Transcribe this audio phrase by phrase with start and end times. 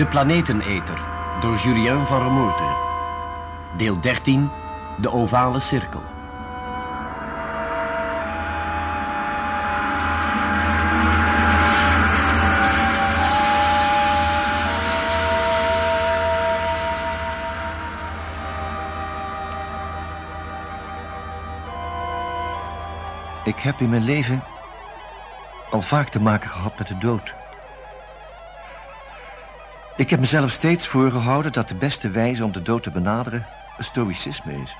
[0.00, 1.02] De Planeteneter
[1.40, 2.76] door Julien van Remoerter.
[3.76, 4.50] Deel 13,
[4.98, 6.02] de ovale cirkel.
[23.44, 24.42] Ik heb in mijn leven
[25.70, 27.39] al vaak te maken gehad met de dood.
[30.00, 33.46] Ik heb mezelf steeds voorgehouden dat de beste wijze om de dood te benaderen...
[33.78, 34.76] een stoïcisme is.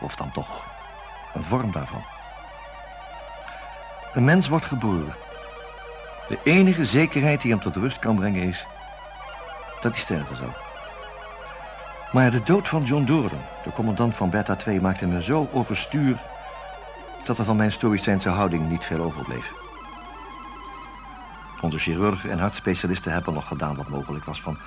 [0.00, 0.64] Of dan toch
[1.34, 2.04] een vorm daarvan.
[4.12, 5.14] Een mens wordt geboren.
[6.28, 8.66] De enige zekerheid die hem tot rust kan brengen is...
[9.80, 10.54] dat hij sterven zal.
[12.12, 14.80] Maar de dood van John Doren, de commandant van Beta 2...
[14.80, 16.16] maakte me zo overstuur
[17.24, 19.63] dat er van mijn stoïcijnse houding niet veel overbleef.
[21.64, 24.40] Onze chirurgen en hartspecialisten hebben nog gedaan wat mogelijk was...
[24.40, 24.58] van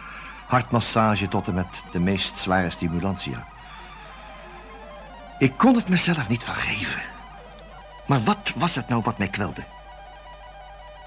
[0.48, 3.48] hartmassage tot en met de meest zware stimulantia.
[5.40, 7.02] Ik kon het mezelf niet vergeven.
[8.06, 9.64] Maar wat was het nou wat mij kwelde?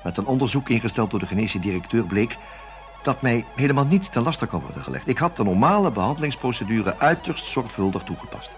[0.02, 2.36] Met een onderzoek ingesteld door de genetische directeur bleek...
[3.02, 5.08] dat mij helemaal niets ten laste kon worden gelegd.
[5.08, 8.50] Ik had de normale behandelingsprocedure uiterst zorgvuldig toegepast.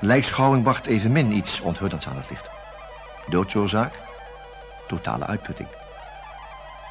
[0.00, 2.50] Lijkschouwing bracht evenmin iets onthullends aan het licht.
[3.28, 4.05] Doodsoorzaak?
[4.86, 5.68] Totale uitputting.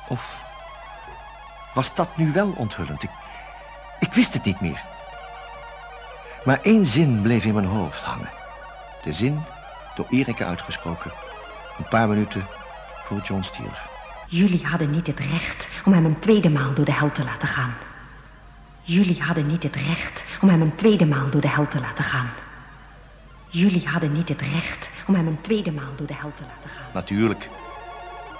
[0.08, 0.44] Of
[1.74, 3.04] was dat nu wel onthullend?
[3.04, 3.10] Ik,
[4.00, 4.84] ik wist het niet meer.
[6.46, 8.30] Maar één zin bleef in mijn hoofd hangen.
[9.02, 9.44] De zin
[9.96, 11.12] door Erika uitgesproken.
[11.78, 12.48] Een paar minuten
[13.04, 13.88] voor John stierf.
[14.28, 17.48] Jullie hadden niet het recht om hem een tweede maal door de hel te laten
[17.48, 17.74] gaan.
[18.82, 22.04] Jullie hadden niet het recht om hem een tweede maal door de hel te laten
[22.04, 22.30] gaan.
[23.50, 26.70] Jullie hadden niet het recht om hem een tweede maal door de hel te laten
[26.70, 26.86] gaan.
[26.94, 27.50] Natuurlijk.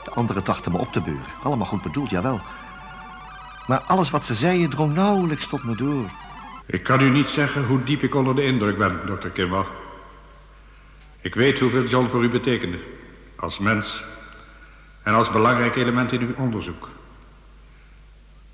[0.06, 1.26] De anderen dachten me op te beuren.
[1.44, 2.42] Allemaal goed bedoeld, jawel.
[3.68, 6.10] Maar alles wat ze zeiden drong nauwelijks tot me door.
[6.66, 9.66] Ik kan u niet zeggen hoe diep ik onder de indruk ben, dokter Kimball.
[11.22, 12.80] Ik weet hoeveel John voor u betekende.
[13.36, 14.04] Als mens.
[15.04, 16.90] En als belangrijk element in uw onderzoek.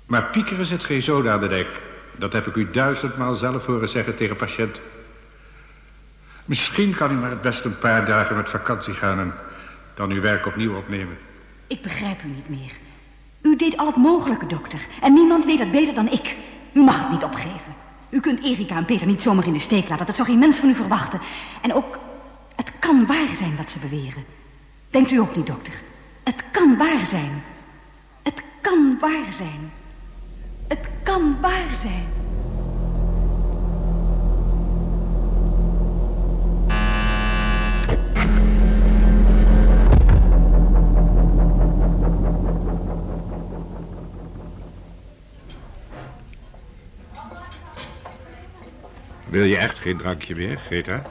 [0.06, 1.82] Maar piekeren zit geen zoda aan de dijk.
[2.16, 4.82] Dat heb ik u duizendmaal zelf horen zeggen tegen patiënten.
[6.44, 9.18] Misschien kan u maar het best een paar dagen met vakantie gaan...
[9.18, 9.34] en
[9.94, 11.18] dan uw werk opnieuw opnemen.
[11.72, 12.72] Ik begrijp u niet meer.
[13.42, 14.86] U deed al het mogelijke, dokter.
[15.00, 16.36] En niemand weet het beter dan ik.
[16.72, 17.74] U mag het niet opgeven.
[18.10, 20.06] U kunt Erika en Peter niet zomaar in de steek laten.
[20.06, 21.20] Dat zou geen mens van u verwachten.
[21.62, 21.98] En ook,
[22.56, 24.24] het kan waar zijn wat ze beweren.
[24.90, 25.82] Denkt u ook niet, dokter?
[26.22, 27.42] Het kan waar zijn.
[28.22, 29.70] Het kan waar zijn.
[30.68, 32.11] Het kan waar zijn.
[49.32, 51.02] Wil je echt geen drankje meer, Greta?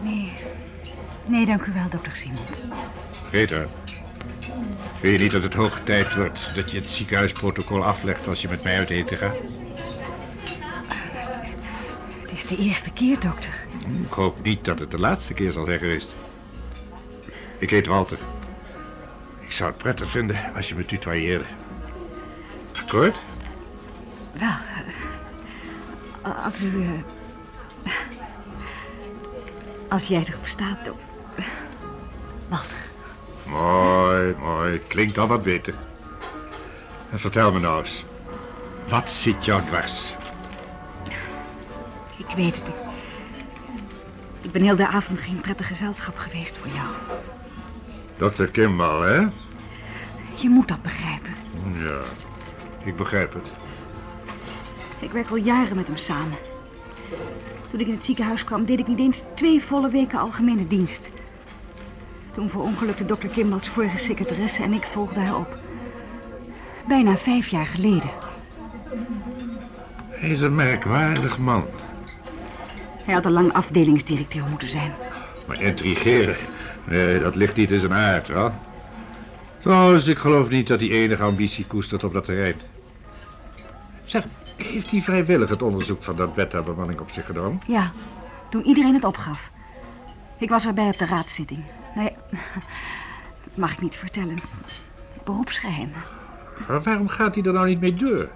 [0.00, 0.32] Nee.
[1.26, 2.58] Nee, dank u wel, dokter Simons.
[3.28, 3.66] Greta,
[5.00, 8.48] vind je niet dat het hoog tijd wordt dat je het ziekenhuisprotocol aflegt als je
[8.48, 9.36] met mij uit eten gaat?
[12.20, 13.66] Het is de eerste keer, dokter.
[14.06, 16.16] Ik hoop niet dat het de laatste keer zal zijn geweest.
[17.58, 18.18] Ik heet Walter.
[19.40, 21.44] Ik zou het prettig vinden als je me tutoyeerde.
[22.72, 23.20] Akkoord?
[24.32, 25.07] Wel, eh,
[26.22, 26.82] als u...
[26.82, 27.92] eh,
[29.88, 30.96] als jij erop staat, dok-
[32.48, 32.76] Walter.
[33.46, 34.78] Mooi, mooi.
[34.86, 35.74] Klinkt al wat beter.
[37.10, 38.04] En vertel me nou eens.
[38.88, 40.14] Wat zit jou dwars?
[42.16, 42.66] Ik weet het.
[42.68, 42.74] Ik-
[44.42, 46.88] Ik ben heel de avond geen prettig gezelschap geweest voor jou.
[48.16, 49.26] Dokter Kimball, hè?
[50.34, 51.34] Je moet dat begrijpen.
[51.74, 52.00] Ja,
[52.84, 53.46] ik begrijp het.
[55.00, 56.38] Ik werk al jaren met hem samen.
[57.70, 61.08] Toen ik in het ziekenhuis kwam, deed ik niet eens twee volle weken algemene dienst.
[62.32, 65.58] Toen verongelukte dokter Kimball's vorige secretaresse en ik volgde haar op.
[66.88, 68.10] Bijna vijf jaar geleden.
[70.08, 71.64] Hij is een merkwaardig man.
[73.04, 74.92] Hij had al lang afdelingsdirecteur moeten zijn.
[75.46, 76.36] Maar intrigeren,
[76.84, 78.52] nee, dat ligt niet in zijn aard, wel.
[79.58, 82.54] Trouwens, ik geloof niet dat hij enige ambitie koestert op dat terrein.
[84.04, 84.24] Zeg,
[84.62, 87.60] heeft hij vrijwillig het onderzoek van dat beta-bemanning op zich genomen?
[87.66, 87.92] Ja,
[88.50, 89.50] toen iedereen het opgaf.
[90.38, 91.60] Ik was erbij op de raadszitting.
[91.94, 92.12] Nee,
[93.44, 94.38] dat mag ik niet vertellen.
[95.24, 95.90] Beroepsgeheim.
[96.68, 98.28] Maar waarom gaat hij er nou niet mee door?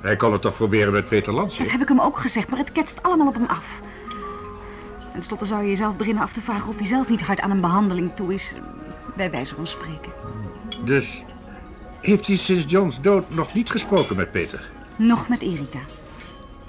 [0.00, 1.62] Hij kon het toch proberen met Peter Dat Lansje?
[1.62, 3.80] heb ik hem ook gezegd, maar het ketst allemaal op hem af.
[5.14, 7.50] En slotte zou je jezelf beginnen af te vragen of hij zelf niet hard aan
[7.50, 8.54] een behandeling toe is.
[9.16, 10.12] Bij wijze van spreken.
[10.84, 11.22] Dus
[12.00, 14.70] Heeft hij sinds John's dood nog niet gesproken met Peter?
[14.96, 15.78] Nog met Erika.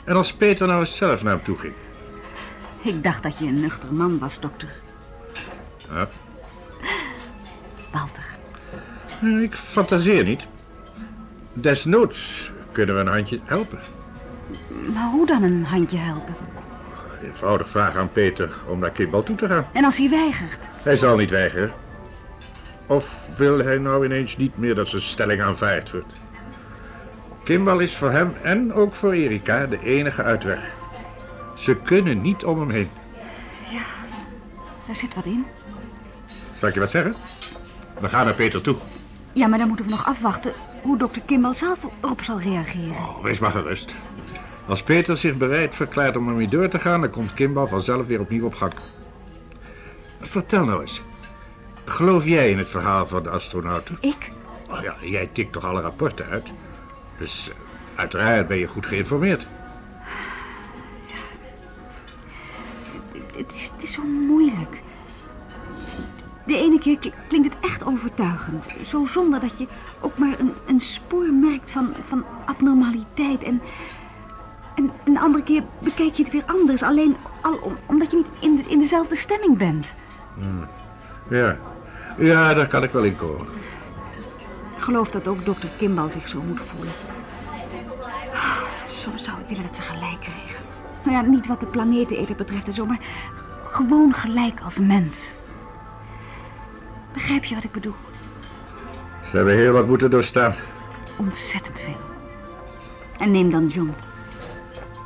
[0.04, 1.74] En als Peter nou eens zelf naar hem toe ging?
[2.82, 4.70] Ik dacht dat je een nuchter man was, dokter.
[5.90, 6.08] Ja.
[7.92, 8.24] Walter.
[9.22, 10.46] Eh, Ik fantaseer niet.
[11.54, 13.80] Desnoods kunnen we een handje helpen.
[14.94, 16.36] Maar hoe dan een handje helpen?
[17.24, 19.68] Eenvoudig vragen aan Peter om naar Kimball toe te gaan.
[19.72, 20.60] En als hij weigert?
[20.84, 21.72] Hij zal niet weigeren.
[22.86, 26.14] Of wil hij nou ineens niet meer dat zijn stelling aanvaard wordt?
[27.46, 30.72] Kimball is voor hem en ook voor Erika de enige uitweg.
[31.56, 32.90] Ze kunnen niet om hem heen.
[34.86, 35.46] Daar zit wat in.
[36.58, 37.14] Zal ik je wat zeggen?
[38.00, 38.76] We gaan naar Peter toe.
[39.34, 40.52] Ja, maar dan moeten we nog afwachten
[40.82, 42.92] hoe dokter Kimball zelf erop zal reageren.
[42.92, 43.96] Oh, wees maar gerust.
[44.68, 48.20] Als Peter zich bereid verklaart om ermee door te gaan, dan komt Kimball vanzelf weer
[48.20, 48.74] opnieuw op gang.
[50.20, 51.02] Vertel nou eens.
[51.86, 53.98] Geloof jij in het verhaal van de astronauten?
[54.02, 54.32] Ik?
[54.70, 56.46] Oh ja, jij tikt toch alle rapporten uit?
[57.18, 57.56] Dus eh,
[57.96, 59.48] uiteraard ben je goed geïnformeerd.
[63.36, 64.82] Het is, het is zo moeilijk.
[66.46, 68.66] De ene keer kl- klinkt het echt overtuigend.
[68.86, 69.68] Zo zonder dat je
[70.02, 73.44] ook maar een, een spoor merkt van, van abnormaliteit.
[73.44, 73.62] En,
[74.76, 76.84] en een andere keer bekijk je het weer anders.
[76.84, 79.94] Alleen al om- omdat je niet in, de- in dezelfde stemming bent.
[81.30, 81.58] Ja.
[82.18, 83.46] Ja, daar kan ik wel in komen.
[84.86, 86.94] Ik geloof dat ook dokter Kimball zich zo moet voelen.
[88.88, 90.64] Soms zou ik willen dat ze gelijk kregen.
[91.04, 93.00] Nou ja, niet wat de planeteneter betreft en zo, maar
[93.64, 95.32] gewoon gelijk als mens.
[97.14, 97.96] Begrijp je wat ik bedoel?
[99.30, 100.56] Ze hebben heel wat moeten doorstaan.
[101.18, 102.00] Ontzettend veel.
[103.18, 103.94] En neem dan John.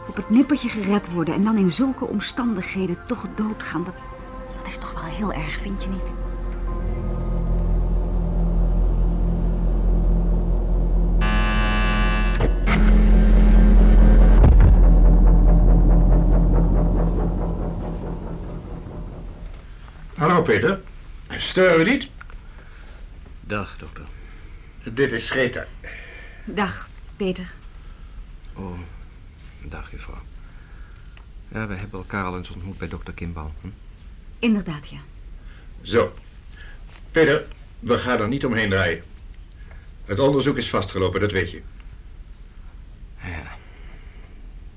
[0.07, 3.95] Op het nippertje gered worden en dan in zulke omstandigheden toch doodgaan, dat,
[4.57, 6.28] dat is toch wel heel erg, vind je niet?
[20.39, 20.81] Hallo Peter.
[21.37, 22.07] Steuren we niet?
[23.39, 24.03] Dag, dokter.
[24.93, 25.65] Dit is Greta.
[26.45, 26.87] Dag,
[27.17, 27.51] Peter.
[28.53, 28.79] Oh,
[29.61, 30.21] dag, juffrouw.
[31.47, 33.49] Ja, we hebben elkaar al eens ontmoet bij dokter Kimball.
[33.61, 33.67] Hm?
[34.39, 34.99] Inderdaad, ja.
[35.81, 36.13] Zo.
[37.11, 37.45] Peter,
[37.79, 39.03] we gaan er niet omheen draaien.
[40.05, 41.61] Het onderzoek is vastgelopen, dat weet je.
[43.21, 43.57] Ja.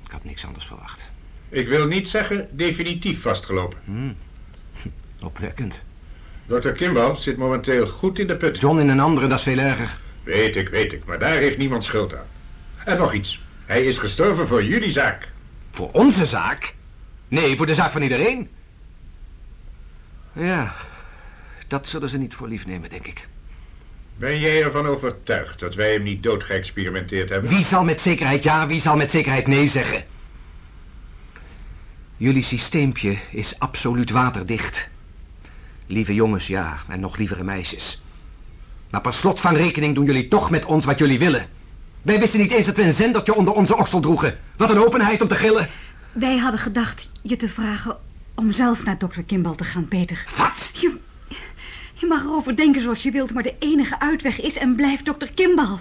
[0.04, 1.00] Ik had niks anders verwacht.
[1.48, 3.78] Ik wil niet zeggen definitief vastgelopen.
[5.22, 5.80] Opwekkend.
[6.46, 6.68] Dr.
[6.68, 8.60] Kimball zit momenteel goed in de put.
[8.60, 9.98] John in een andere, dat is veel erger.
[10.22, 12.26] Weet ik, weet ik, maar daar heeft niemand schuld aan.
[12.84, 13.40] En nog iets.
[13.66, 15.28] Hij is gestorven voor jullie zaak.
[15.70, 16.74] Voor onze zaak?
[17.28, 18.48] Nee, voor de zaak van iedereen.
[20.32, 20.74] Ja,
[21.68, 23.28] dat zullen ze niet voor lief nemen, denk ik.
[24.16, 27.50] Ben jij ervan overtuigd dat wij hem niet dood geëxperimenteerd hebben?
[27.50, 30.04] Wie zal met zekerheid ja, wie zal met zekerheid nee zeggen?
[32.16, 34.90] Jullie systeempje is absoluut waterdicht.
[35.86, 38.02] Lieve jongens, ja, en nog lievere meisjes.
[38.90, 41.46] Maar per slot van rekening doen jullie toch met ons wat jullie willen.
[42.02, 44.38] Wij wisten niet eens dat we een zendertje onder onze oksel droegen.
[44.56, 45.68] Wat een openheid om te gillen.
[46.12, 47.96] Wij hadden gedacht je te vragen
[48.34, 50.24] om zelf naar dokter Kimball te gaan, Peter.
[50.36, 50.70] Wat?
[50.72, 50.96] Je,
[51.94, 55.32] je mag erover denken zoals je wilt, maar de enige uitweg is en blijft dokter
[55.34, 55.78] Kimball.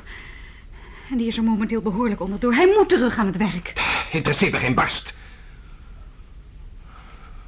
[1.09, 2.53] En die is er momenteel behoorlijk onderdoor.
[2.53, 3.73] Hij moet terug aan het werk.
[4.11, 5.13] Interesseert me geen barst.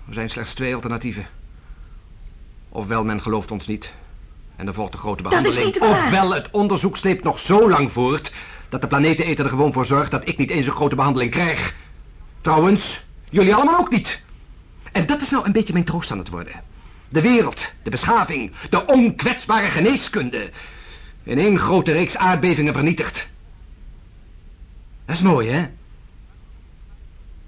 [0.07, 1.27] Er zijn slechts twee alternatieven.
[2.75, 3.94] Ofwel men gelooft ons niet.
[4.56, 5.82] En er volgt de grote is behandeling.
[5.82, 8.34] Ofwel het onderzoek sleept nog zo lang voort...
[8.70, 11.75] dat de planeteneter er gewoon voor zorgt dat ik niet eens een grote behandeling krijg.
[12.42, 14.22] Trouwens, jullie allemaal ook niet.
[14.92, 16.53] En dat is nou een beetje mijn troost aan het worden.
[17.10, 20.50] De wereld, de beschaving, de onkwetsbare geneeskunde.
[21.24, 23.30] In één grote reeks aardbevingen vernietigd.
[25.06, 25.68] Dat is mooi, hè?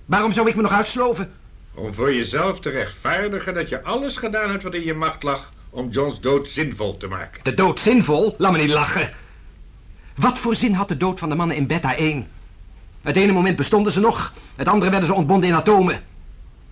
[0.06, 1.34] Waarom zou ik me nog uitsloven?
[1.76, 5.54] Om voor jezelf te rechtvaardigen dat je alles gedaan hebt wat in je macht lag
[5.70, 7.44] om Johns dood zinvol te maken.
[7.44, 8.36] De dood zinvol?
[8.38, 9.14] Laat me niet lachen.
[10.16, 12.28] Wat voor zin had de dood van de mannen in Beta 1?
[13.02, 16.04] Het ene moment bestonden ze nog, het andere werden ze ontbonden in atomen.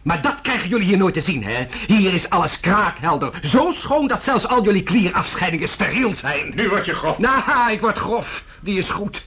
[0.01, 1.65] Maar dat krijgen jullie hier nooit te zien, hè?
[1.87, 3.39] Hier is alles kraakhelder.
[3.41, 6.51] Zo schoon dat zelfs al jullie klierafscheidingen steriel zijn.
[6.55, 7.19] Nu word je grof.
[7.19, 8.45] Nou, ik word grof.
[8.61, 9.25] Die is goed.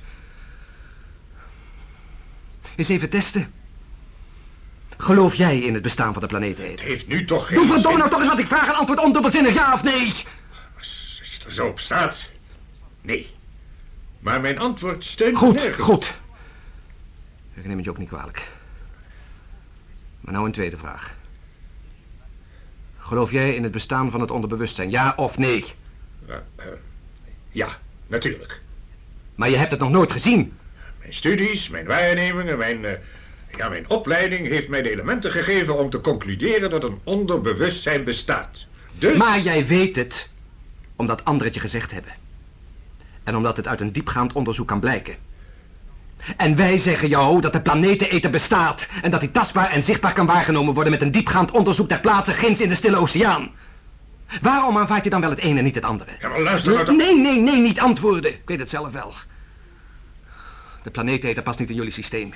[2.77, 3.53] Eens even testen.
[4.99, 7.99] Geloof jij in het bestaan van de planeet Het heeft nu toch geen Doe verdomme
[7.99, 10.15] nou toch eens wat ik vraag en antwoord ondubbelzinnig ja of nee.
[10.79, 12.19] Als het er zo op staat,
[13.01, 13.35] nee.
[14.19, 15.85] Maar mijn antwoord steunt Goed, nergens.
[15.85, 16.15] goed.
[17.55, 18.49] Ik neem het je ook niet kwalijk.
[20.21, 21.15] Maar nou een tweede vraag.
[22.99, 25.65] Geloof jij in het bestaan van het onderbewustzijn, ja of nee?
[26.27, 26.65] Eh, eh,
[27.51, 27.69] ja,
[28.07, 28.61] natuurlijk.
[29.35, 30.57] Maar je hebt het nog nooit gezien.
[30.99, 32.91] Mijn studies, mijn waarnemingen, mijn, uh,
[33.57, 38.65] ja, mijn opleiding heeft mij de elementen gegeven om te concluderen dat een onderbewustzijn bestaat.
[38.99, 39.19] Dus...
[39.19, 40.29] Maar jij weet het,
[40.97, 42.13] omdat anderen het je gezegd hebben.
[43.25, 45.17] En omdat het uit een diepgaand onderzoek kan blijken.
[46.37, 50.27] En wij zeggen jou dat de planeteneter bestaat en dat hij tastbaar en zichtbaar kan
[50.27, 53.51] waargenomen worden met een diepgaand onderzoek ter plaatse ginds in de Stille Oceaan.
[54.43, 56.11] Waarom aanvaardt je dan wel het ene en niet het andere?
[56.21, 58.31] Ja, maar luister nou Nee, nee, nee, nee, niet antwoorden.
[58.31, 59.13] Ik weet het zelf wel.
[60.83, 62.35] De planeeteter past niet in jullie systeem.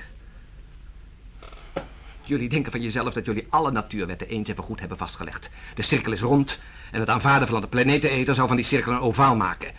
[2.31, 5.51] Jullie denken van jezelf dat jullie alle natuurwetten eens en goed hebben vastgelegd.
[5.75, 6.61] De cirkel is rond
[6.91, 9.73] en het aanvaarden van de planeteneter zou van die cirkel een ovaal maken.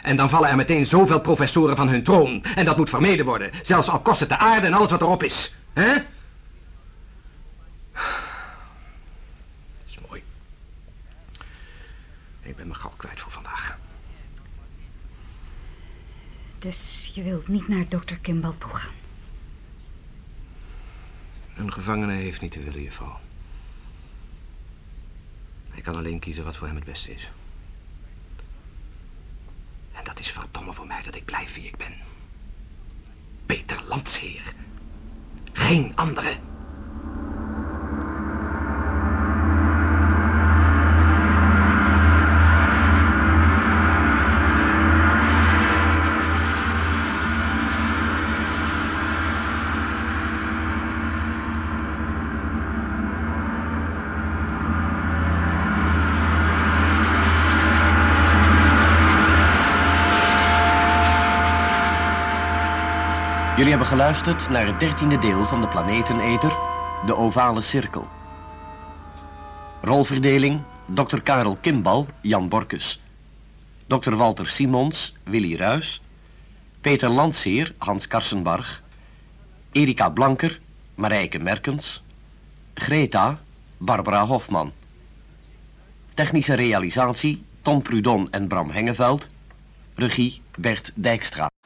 [0.00, 2.44] En dan vallen er meteen zoveel professoren van hun troon.
[2.54, 3.50] En dat moet vermeden worden.
[3.62, 5.56] Zelfs al kost het de aarde en alles wat erop is.
[5.72, 5.92] hè?
[5.92, 6.02] Dat
[9.88, 10.22] is mooi.
[12.42, 13.78] Ik ben mijn gauw kwijt voor vandaag.
[16.58, 19.01] Dus je wilt niet naar dokter Kimball toe gaan?
[21.56, 23.20] Een gevangene heeft niet te willen, juffrouw.
[25.70, 27.30] Hij kan alleen kiezen wat voor hem het beste is.
[29.92, 31.94] En dat is verdomme voor mij dat ik blijf wie ik ben.
[33.46, 34.54] Peter Landsheer.
[35.52, 36.36] Geen andere.
[63.72, 66.58] Hebben geluisterd naar het dertiende deel van de Planeteneter,
[67.06, 68.08] de ovale cirkel.
[69.80, 71.20] Rolverdeling, Dr.
[71.20, 73.00] Karel Kimbal, Jan Borkus.
[73.86, 74.14] Dr.
[74.14, 76.00] Walter Simons, Willy Ruis.
[76.80, 78.82] Peter Landsheer, Hans Karsenbarg.
[79.72, 80.60] Erika Blanker,
[80.94, 82.02] Marijke Merkens.
[82.74, 83.40] Greta,
[83.78, 84.72] Barbara Hofman.
[86.14, 89.28] Technische realisatie, Tom Prudon en Bram Hengeveld.
[89.94, 91.52] Regie, Bert Dijkstra.